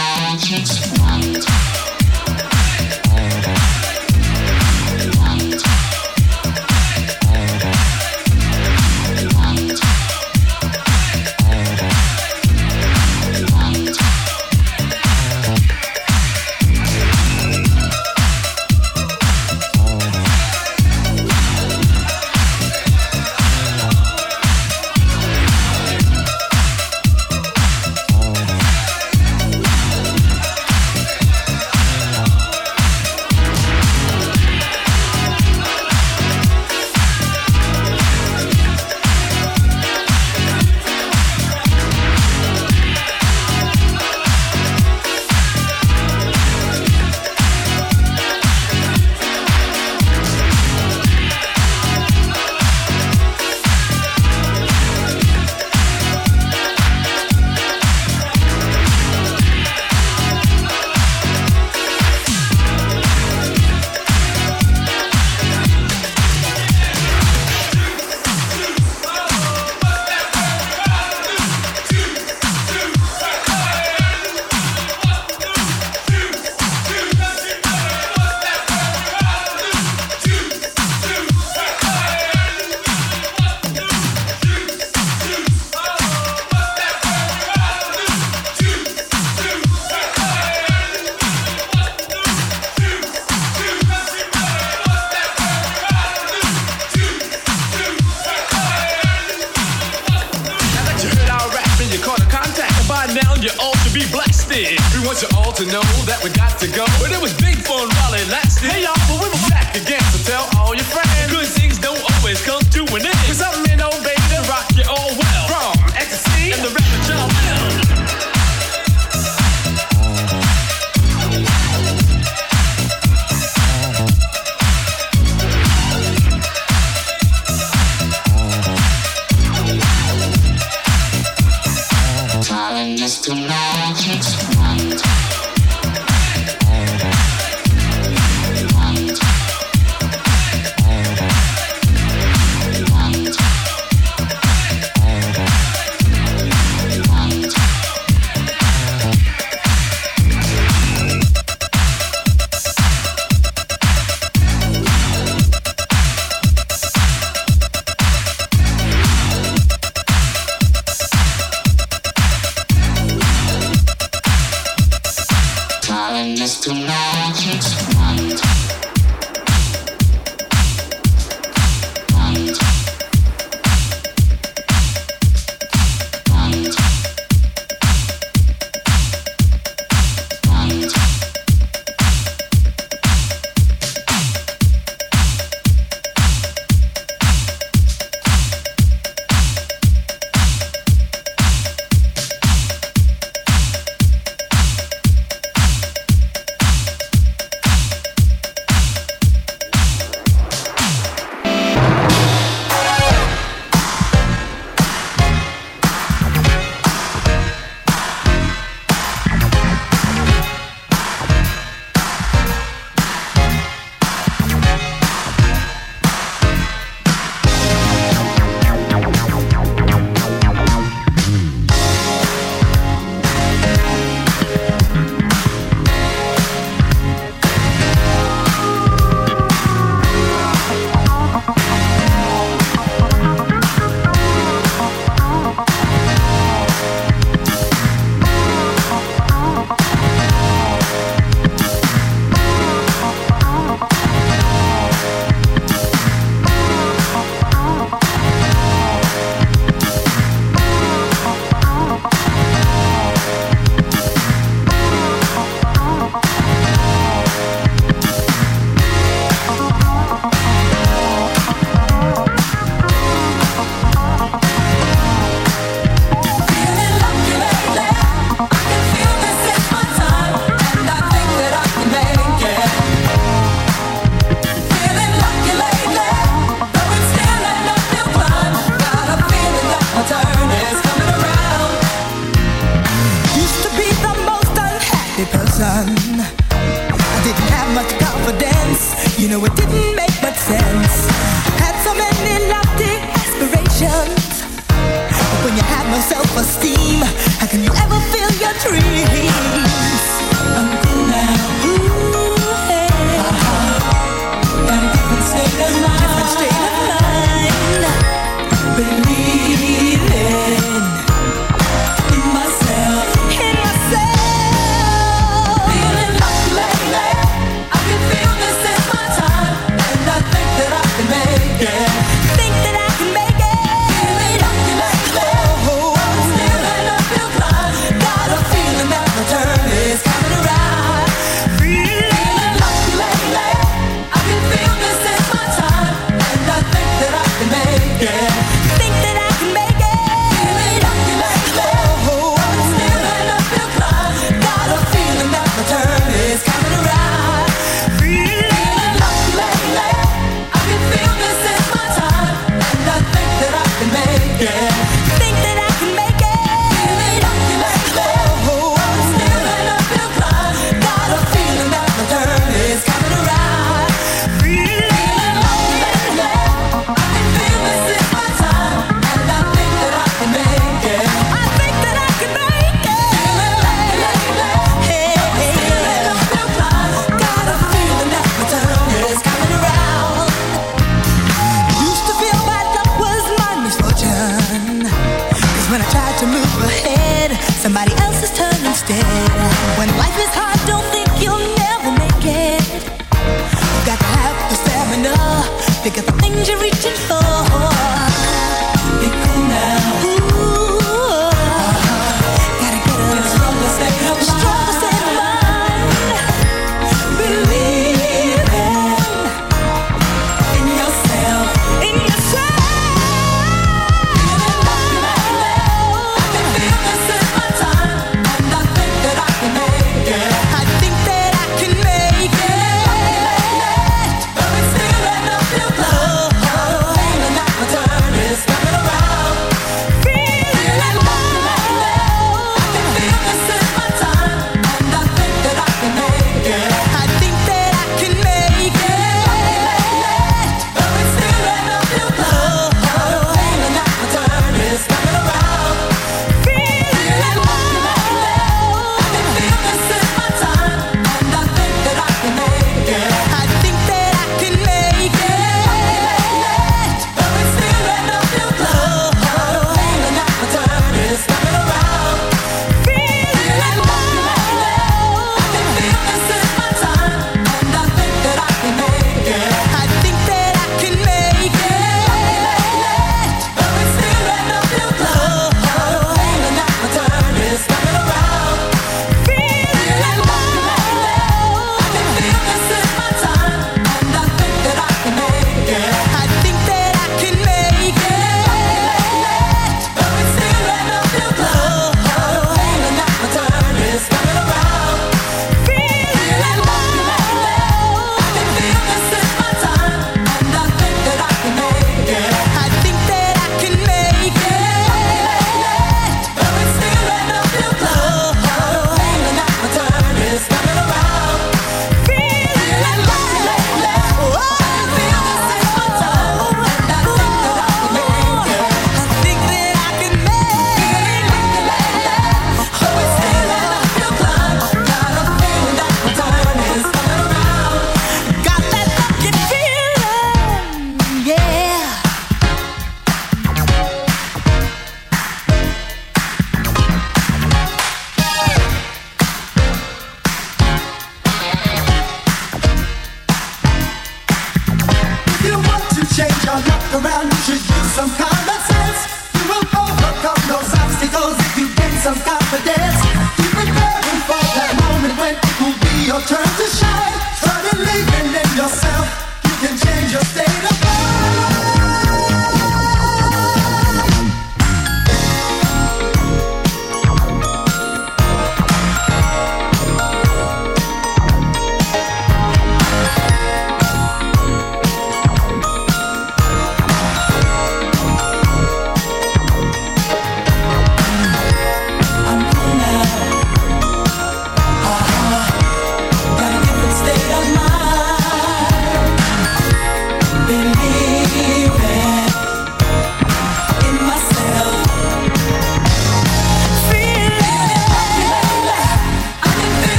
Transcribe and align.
magic 0.00 0.66
light. 1.00 1.89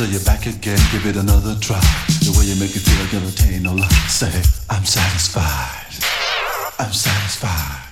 So 0.00 0.06
you're 0.06 0.24
back 0.24 0.46
again, 0.46 0.78
give 0.92 1.04
it 1.04 1.16
another 1.16 1.54
try. 1.60 1.78
The 2.24 2.34
way 2.38 2.46
you 2.46 2.58
make 2.58 2.74
it 2.74 2.80
feel, 2.80 3.20
gonna 3.20 3.30
take 3.32 3.60
no 3.60 3.74
lie. 3.74 3.86
Say, 4.08 4.32
I'm 4.70 4.86
satisfied. 4.86 5.92
I'm 6.78 6.90
satisfied. 6.90 7.89